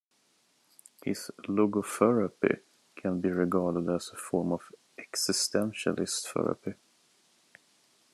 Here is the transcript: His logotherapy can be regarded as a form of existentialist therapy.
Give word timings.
His 1.05 1.29
logotherapy 1.47 2.61
can 2.95 3.21
be 3.21 3.29
regarded 3.29 3.87
as 3.87 4.09
a 4.09 4.15
form 4.17 4.51
of 4.51 4.71
existentialist 4.99 6.23
therapy. 6.25 6.73